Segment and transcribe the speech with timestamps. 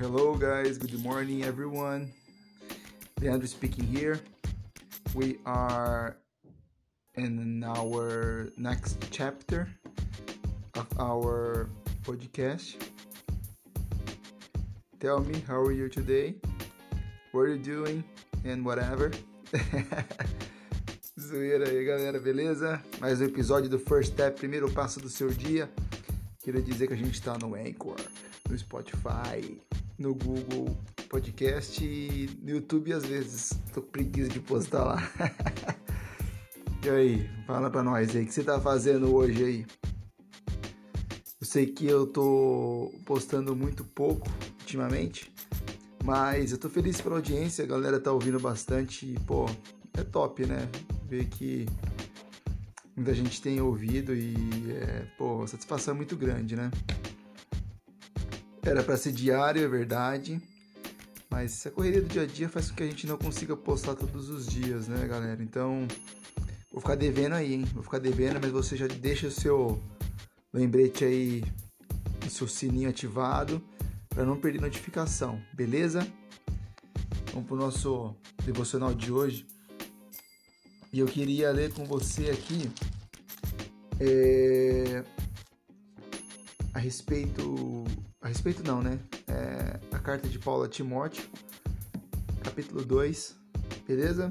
[0.00, 0.76] Hello, guys.
[0.76, 2.10] Good morning, everyone.
[3.20, 4.20] Leandro speaking here.
[5.14, 6.16] We are
[7.14, 9.68] in our next chapter
[10.74, 11.70] of our
[12.02, 12.74] podcast.
[14.98, 16.34] Tell me, how are you today?
[17.30, 18.02] What are you doing?
[18.44, 19.12] And whatever.
[21.18, 22.82] Zoeira aí, galera, beleza?
[23.00, 25.70] Mais um episódio do First Step, primeiro passo do seu dia.
[26.42, 27.96] Queria dizer que a gente está no Anchor,
[28.50, 29.60] no Spotify,
[29.98, 30.76] no Google
[31.08, 33.52] Podcast e no YouTube às vezes.
[33.72, 35.10] Tô preguiça de postar lá.
[36.84, 39.66] e aí, fala pra nós aí, o que você tá fazendo hoje aí?
[41.40, 44.28] Eu sei que eu tô postando muito pouco
[44.60, 45.32] ultimamente,
[46.02, 49.46] mas eu tô feliz pela audiência, a galera tá ouvindo bastante e, pô,
[49.96, 50.68] é top, né?
[51.06, 51.66] Ver que
[52.96, 54.34] muita gente tem ouvido e,
[54.72, 56.70] é, pô, satisfação é muito grande, né?
[58.66, 60.40] Era para ser diário, é verdade.
[61.30, 63.94] Mas a correria do dia a dia faz com que a gente não consiga postar
[63.94, 65.42] todos os dias, né, galera?
[65.42, 65.86] Então,
[66.72, 67.64] vou ficar devendo aí, hein?
[67.74, 69.82] Vou ficar devendo, mas você já deixa o seu
[70.52, 71.44] lembrete aí,
[72.24, 73.62] o seu sininho ativado
[74.08, 76.06] para não perder notificação, beleza?
[77.32, 79.46] Vamos pro nosso devocional de hoje.
[80.92, 82.70] E eu queria ler com você aqui
[83.98, 85.02] é,
[86.74, 87.84] a respeito
[88.20, 88.98] a respeito não, né?
[89.28, 91.24] É a carta de Paulo a Timóteo,
[92.42, 93.36] capítulo 2,
[93.86, 94.30] beleza?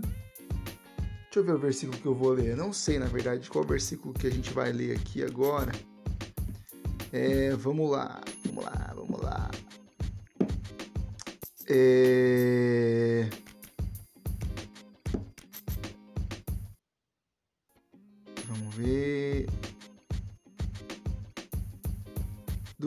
[1.24, 2.52] Deixa eu ver o versículo que eu vou ler.
[2.52, 5.72] Eu não sei, na verdade, qual versículo que a gente vai ler aqui agora.
[7.12, 9.52] É, vamos lá, vamos lá, vamos lá.
[11.68, 13.30] É...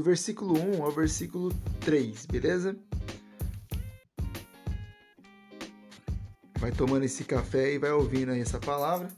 [0.07, 2.77] versículo 1 ao versículo 3, beleza?
[6.61, 9.08] Vai tomando esse café e vai ouvindo aí essa palavra.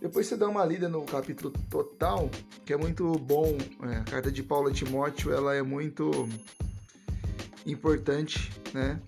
[0.00, 2.30] Depois você dá uma lida no capítulo total,
[2.64, 3.58] que é muito bom.
[3.90, 6.28] É, a carta de Paulo a Timóteo ela é muito
[7.66, 9.00] importante, né?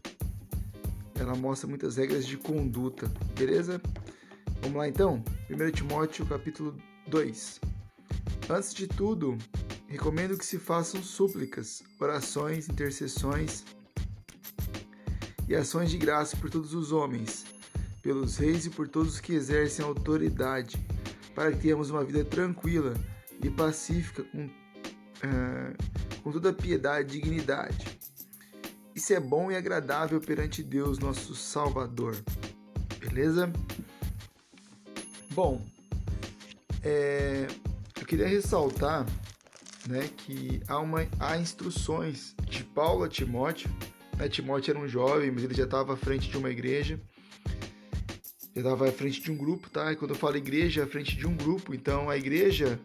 [1.15, 3.09] Ela mostra muitas regras de conduta,
[3.39, 3.81] beleza?
[4.61, 5.23] Vamos lá então?
[5.49, 6.77] 1 Timóteo capítulo
[7.07, 7.61] 2.
[8.51, 9.39] Antes de tudo,
[9.89, 13.65] recomendo que se façam súplicas, orações, intercessões
[15.49, 17.47] e ações de graça por todos os homens,
[18.03, 20.77] pelos reis e por todos que exercem autoridade,
[21.35, 22.95] para que tenhamos uma vida tranquila
[23.43, 27.99] e pacífica com, uh, com toda piedade e dignidade.
[28.95, 32.17] Isso é bom e agradável perante Deus, nosso Salvador.
[32.99, 33.51] Beleza?
[35.31, 35.65] Bom,
[36.83, 37.47] é,
[37.99, 39.07] eu queria ressaltar
[39.89, 43.71] né, que há, uma, há instruções de Paulo a Timóteo.
[44.19, 47.01] Né, Timóteo era um jovem, mas ele já estava à frente de uma igreja,
[48.55, 49.91] já estava à frente de um grupo, tá?
[49.91, 52.79] E quando eu falo igreja, à frente de um grupo, então a igreja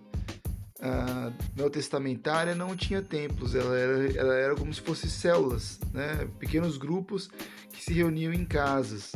[0.79, 6.27] a neotestamentária não tinha templos, ela era, ela era como se fossem células, né?
[6.39, 7.29] pequenos grupos
[7.71, 9.13] que se reuniam em casas.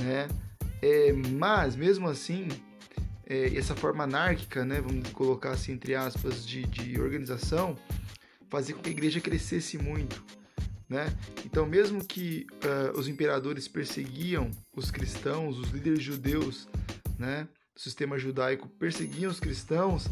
[0.00, 0.28] Né?
[0.80, 2.48] É, mas, mesmo assim,
[3.28, 7.76] é, essa forma anárquica, né, vamos colocar assim entre aspas, de, de organização,
[8.48, 10.24] fazia com que a igreja crescesse muito.
[10.88, 11.14] Né?
[11.44, 16.66] Então, mesmo que uh, os imperadores perseguiam os cristãos, os líderes judeus
[17.18, 20.08] né, do sistema judaico perseguiam os cristãos,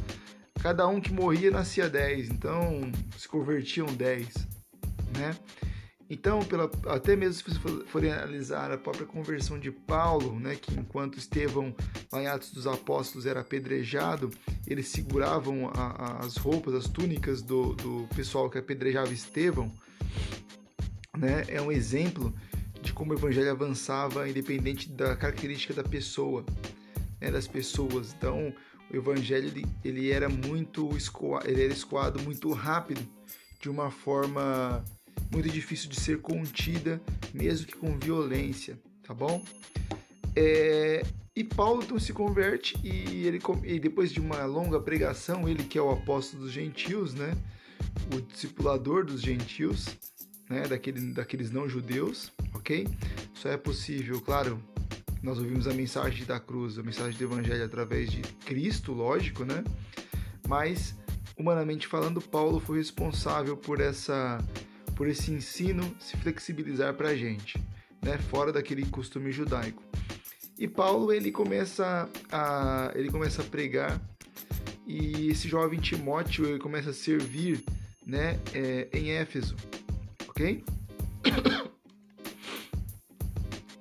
[0.60, 4.28] cada um que morria nascia 10, então se convertiam 10.
[5.16, 5.34] Né?
[6.08, 10.72] Então, pela, até mesmo se você forem analisar a própria conversão de Paulo, né, que
[10.78, 11.74] enquanto Estevão,
[12.12, 14.30] lá em Atos dos Apóstolos, era apedrejado,
[14.66, 19.72] eles seguravam a, a, as roupas, as túnicas do, do pessoal que apedrejava Estevão,
[21.16, 22.32] né, é um exemplo
[22.80, 26.46] de como o evangelho avançava independente da característica da pessoa,
[27.20, 28.14] né, das pessoas.
[28.16, 28.54] Então,
[28.92, 33.00] o evangelho ele, ele era muito escoado, ele era escoado muito rápido,
[33.58, 34.84] de uma forma
[35.30, 37.00] muito difícil de ser contida,
[37.32, 39.44] mesmo que com violência, tá bom?
[40.34, 41.02] É,
[41.34, 45.78] e Paulo então se converte e ele e depois de uma longa pregação, ele que
[45.78, 47.36] é o apóstolo dos gentios, né?
[48.14, 49.86] O discipulador dos gentios,
[50.48, 50.62] né?
[50.66, 52.86] Daquele, daqueles não judeus, ok?
[53.34, 54.62] Só é possível, claro.
[55.22, 59.64] Nós ouvimos a mensagem da cruz, a mensagem do evangelho através de Cristo, lógico, né?
[60.46, 60.94] Mas
[61.36, 64.38] humanamente falando, Paulo foi responsável por essa
[64.96, 67.62] por esse ensino se flexibilizar para a gente,
[68.02, 69.82] né, fora daquele costume judaico.
[70.58, 74.00] E Paulo ele começa a ele começa a pregar
[74.86, 77.62] e esse jovem Timóteo ele começa a servir,
[78.06, 79.54] né, é, em Éfeso,
[80.28, 80.64] ok?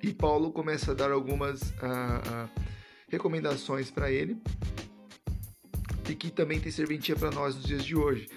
[0.02, 1.74] E Paulo começa a dar algumas
[3.08, 4.40] recomendações para ele
[6.08, 8.28] e que também tem serventia para nós nos dias de hoje.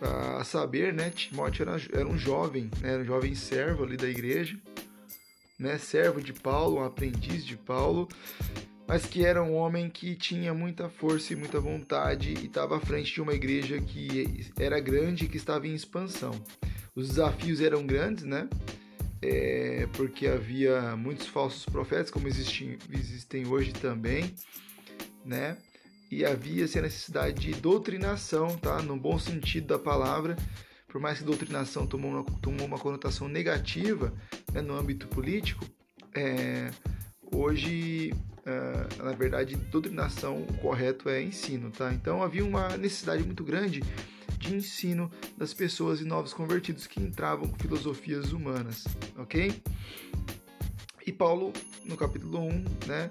[0.00, 4.08] A saber, né, Timóteo era, era um jovem, né, era um jovem servo ali da
[4.08, 4.58] igreja,
[5.58, 8.08] né, servo de Paulo, um aprendiz de Paulo,
[8.88, 12.80] mas que era um homem que tinha muita força e muita vontade e estava à
[12.80, 16.32] frente de uma igreja que era grande e que estava em expansão.
[16.94, 18.48] Os desafios eram grandes, né?
[19.22, 24.34] É, porque havia muitos falsos profetas, como existem, existem hoje também,
[25.24, 25.58] né?
[26.10, 28.82] E havia-se a necessidade de doutrinação, tá?
[28.82, 30.36] No bom sentido da palavra,
[30.88, 34.12] por mais que doutrinação tomou uma, tomou uma conotação negativa
[34.52, 35.64] né, no âmbito político,
[36.12, 36.70] é,
[37.32, 38.12] hoje,
[38.44, 41.92] é, na verdade, doutrinação, o correto é ensino, tá?
[41.94, 43.80] Então havia uma necessidade muito grande
[44.36, 48.84] de ensino das pessoas e novos convertidos que entravam com filosofias humanas,
[49.16, 49.62] ok?
[51.06, 51.52] E Paulo,
[51.84, 53.10] no capítulo 1, né,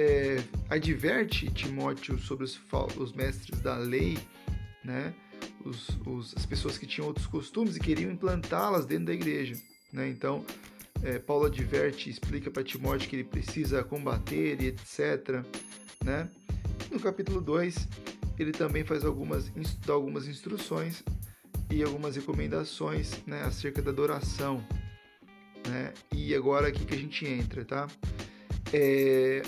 [0.00, 2.58] é, adverte Timóteo sobre os,
[2.96, 4.18] os, mestres da lei,
[4.82, 5.12] né,
[5.62, 9.54] os, os, as pessoas que tinham outros costumes e queriam implantá-las dentro da igreja.
[9.92, 10.08] Né?
[10.08, 10.44] Então,
[11.02, 15.44] é, Paulo adverte, explica para Timóteo que ele precisa combater e etc.
[16.02, 16.30] Né?
[16.90, 17.86] No capítulo 2,
[18.38, 19.50] ele também faz algumas,
[19.84, 21.04] dá algumas instruções
[21.70, 24.64] e algumas recomendações né, acerca da adoração.
[25.68, 25.92] Né?
[26.10, 27.86] E agora aqui que a gente entra, tá?
[28.72, 29.42] É,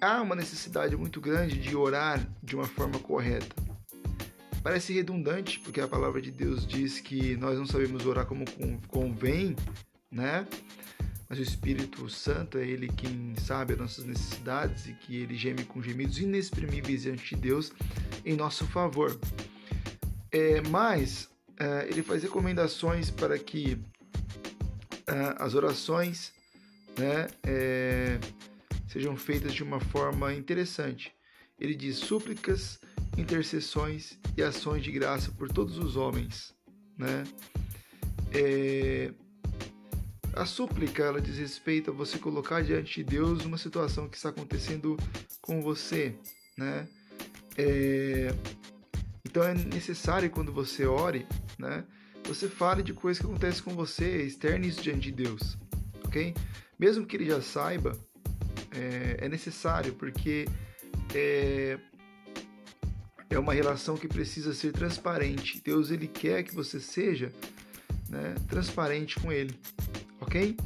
[0.00, 3.54] há uma necessidade muito grande de orar de uma forma correta.
[4.62, 8.44] Parece redundante, porque a palavra de Deus diz que nós não sabemos orar como
[8.88, 9.56] convém,
[10.10, 10.46] né?
[11.30, 15.62] mas o Espírito Santo é ele quem sabe as nossas necessidades e que ele geme
[15.62, 17.72] com gemidos inexprimíveis diante de Deus
[18.24, 19.16] em nosso favor.
[20.32, 23.78] É, mas é, ele faz recomendações para que
[25.06, 26.32] é, as orações
[26.98, 28.18] né, é,
[28.90, 31.12] sejam feitas de uma forma interessante.
[31.58, 32.80] Ele diz súplicas,
[33.16, 36.52] intercessões e ações de graça por todos os homens.
[36.98, 37.22] Né?
[38.32, 39.12] É,
[40.34, 44.30] a súplica ela diz respeito a você colocar diante de Deus uma situação que está
[44.30, 44.96] acontecendo
[45.40, 46.16] com você,
[46.56, 46.88] né?
[47.56, 48.34] É...
[49.24, 51.26] Então é necessário quando você ore,
[51.58, 51.84] né?
[52.24, 55.58] Você fale de coisas que acontecem com você, externe isso diante de Deus,
[56.04, 56.34] ok?
[56.78, 57.98] Mesmo que ele já saiba,
[58.80, 60.46] é, é necessário porque
[61.14, 61.78] é,
[63.28, 65.60] é uma relação que precisa ser transparente.
[65.64, 67.32] Deus ele quer que você seja
[68.08, 69.56] né, transparente com Ele
[70.20, 70.56] ok?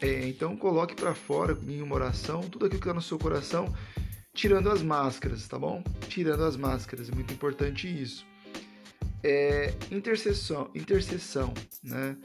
[0.00, 3.74] É, então coloque para fora em uma oração tudo aquilo que está no seu coração,
[4.32, 5.82] tirando as máscaras, tá bom?
[6.08, 8.24] Tirando as máscaras, é muito importante isso.
[9.22, 11.52] É, intercessão, intercessão,
[11.82, 12.16] né?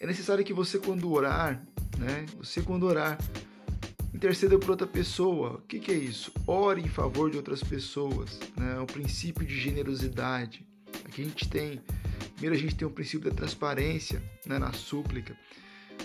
[0.00, 1.64] É necessário que você quando orar,
[1.96, 2.26] né?
[2.38, 3.16] Você quando orar,
[4.14, 5.54] interceda por outra pessoa.
[5.54, 6.32] O que, que é isso?
[6.46, 8.78] Ore em favor de outras pessoas, né?
[8.78, 10.66] O princípio de generosidade.
[11.04, 11.80] Aqui a gente tem,
[12.34, 14.58] primeiro a gente tem o princípio da transparência, né?
[14.58, 15.36] Na súplica.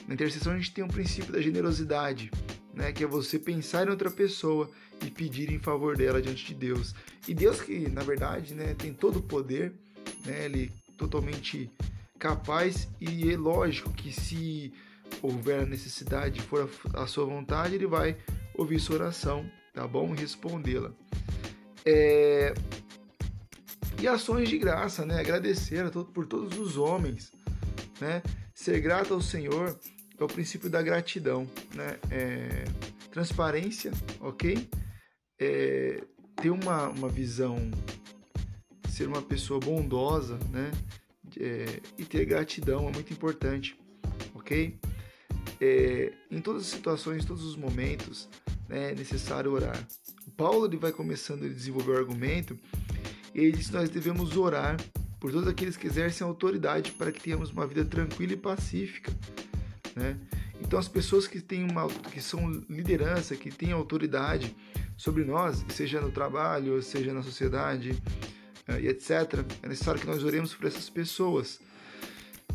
[0.07, 2.31] Na intercessão a gente tem um princípio da generosidade,
[2.73, 4.69] né, que é você pensar em outra pessoa
[5.05, 6.93] e pedir em favor dela diante de Deus.
[7.27, 9.73] E Deus que, na verdade, né, tem todo o poder,
[10.25, 11.69] né, ele é totalmente
[12.17, 14.73] capaz e é lógico que se
[15.21, 18.17] houver necessidade, for a, sua vontade, ele vai
[18.53, 20.13] ouvir sua oração, tá bom?
[20.13, 20.91] Respondê-la.
[21.85, 22.53] É...
[23.99, 25.19] E ações de graça, né?
[25.19, 27.31] Agradecer a todo, por todos os homens,
[27.99, 28.21] né?
[28.53, 29.77] Ser grato ao Senhor
[30.19, 31.97] é o princípio da gratidão, né?
[32.11, 32.65] É,
[33.11, 34.67] transparência, ok?
[35.39, 36.03] É,
[36.35, 37.57] ter uma, uma visão,
[38.89, 40.71] ser uma pessoa bondosa, né?
[41.39, 43.79] É, e ter gratidão é muito importante,
[44.35, 44.79] ok?
[45.59, 48.29] É, em todas as situações, todos os momentos,
[48.69, 49.77] né, é necessário orar.
[50.27, 52.57] O Paulo ele vai começando a desenvolver o argumento
[53.33, 54.77] e ele diz nós devemos orar
[55.19, 59.11] por todos aqueles que exercem autoridade para que tenhamos uma vida tranquila e pacífica
[59.97, 60.15] né?
[60.61, 64.55] Então as pessoas que têm uma que são liderança, que têm autoridade
[64.95, 67.91] sobre nós, seja no trabalho, seja na sociedade
[68.67, 71.59] uh, e etc, é necessário que nós oremos por essas pessoas.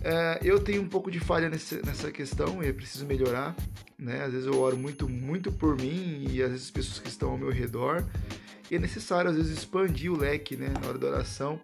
[0.02, 3.54] Uh, eu tenho um pouco de falha nesse, nessa questão e é preciso melhorar,
[3.96, 4.24] né?
[4.24, 7.30] Às vezes eu oro muito, muito por mim e às vezes as pessoas que estão
[7.30, 8.04] ao meu redor.
[8.68, 11.60] E é necessário às vezes expandir o leque, né, na hora da oração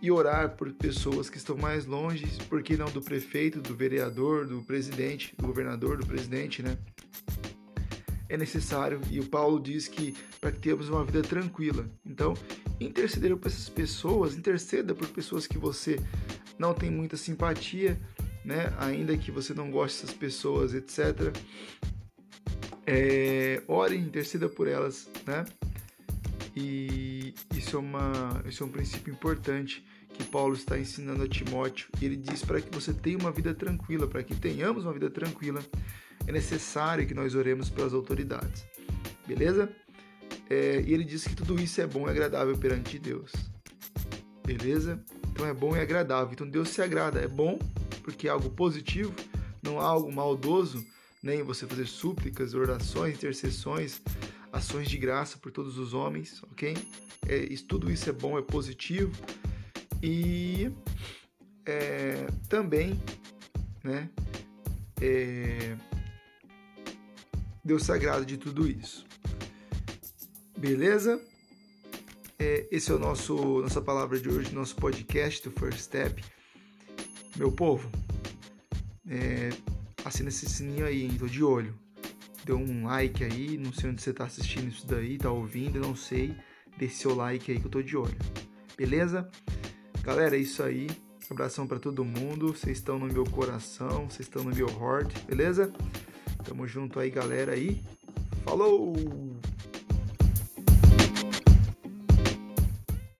[0.00, 4.46] e orar por pessoas que estão mais longe, por que não do prefeito, do vereador,
[4.46, 6.76] do presidente, do governador, do presidente, né?
[8.28, 11.88] É necessário, e o Paulo diz que para que tenhamos uma vida tranquila.
[12.04, 12.34] Então,
[12.78, 15.98] interceder por essas pessoas, interceda por pessoas que você
[16.58, 17.98] não tem muita simpatia,
[18.44, 18.72] né?
[18.78, 21.34] Ainda que você não goste dessas pessoas, etc.
[22.86, 25.44] É, ore, interceda por elas, né?
[26.56, 31.88] E isso é, uma, isso é um princípio importante que Paulo está ensinando a Timóteo.
[32.00, 35.08] E ele diz para que você tenha uma vida tranquila, para que tenhamos uma vida
[35.08, 35.60] tranquila,
[36.26, 38.66] é necessário que nós oremos pelas autoridades.
[39.26, 39.70] Beleza?
[40.50, 43.30] É, e ele diz que tudo isso é bom e agradável perante Deus.
[44.44, 45.00] Beleza?
[45.38, 46.32] Então é bom e agradável.
[46.32, 47.20] Então Deus se agrada.
[47.20, 47.60] É bom
[48.02, 49.14] porque é algo positivo,
[49.62, 50.84] não há algo maldoso,
[51.22, 54.02] nem você fazer súplicas, orações, intercessões,
[54.52, 56.76] ações de graça por todos os homens, ok?
[57.28, 59.12] É, isso, tudo isso é bom, é positivo.
[60.02, 60.72] E
[61.64, 63.00] é, também,
[63.84, 64.10] né?
[65.00, 65.76] É,
[67.64, 69.06] Deus sagrado de tudo isso.
[70.58, 71.22] Beleza?
[72.40, 76.24] É, esse é o nosso nossa palavra de hoje, nosso podcast do First Step.
[77.36, 77.90] Meu povo,
[79.08, 79.50] é,
[80.04, 81.16] assina esse sininho aí, hein?
[81.18, 81.76] Tô de olho.
[82.44, 85.96] Dê um like aí, não sei onde você tá assistindo isso daí, tá ouvindo, não
[85.96, 86.36] sei.
[86.76, 88.16] Deixe seu like aí que eu tô de olho.
[88.76, 89.28] Beleza?
[90.02, 90.86] Galera, é isso aí.
[91.28, 92.54] Abração para todo mundo.
[92.54, 95.72] Vocês estão no meu coração, vocês estão no meu heart, beleza?
[96.44, 97.82] Tamo junto aí, galera aí.
[98.44, 98.94] Falou!